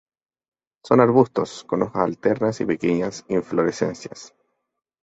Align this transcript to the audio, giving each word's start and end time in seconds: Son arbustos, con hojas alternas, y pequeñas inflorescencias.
Son 0.83 0.99
arbustos, 0.99 1.63
con 1.63 1.83
hojas 1.83 2.05
alternas, 2.05 2.59
y 2.59 2.65
pequeñas 2.65 3.23
inflorescencias. 3.29 4.33